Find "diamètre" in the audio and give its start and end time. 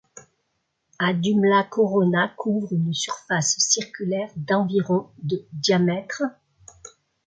5.53-6.23